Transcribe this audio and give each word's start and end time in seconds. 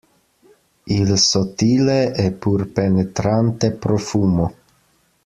Il 0.85 1.15
sottile 1.19 2.11
e 2.15 2.31
pur 2.31 2.69
penetrante 2.71 3.71
profumo. 3.71 4.51